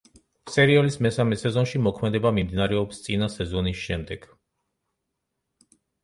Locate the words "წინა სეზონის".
3.07-3.83